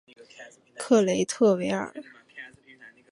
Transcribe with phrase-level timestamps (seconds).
[0.75, 1.93] 克雷特维尔。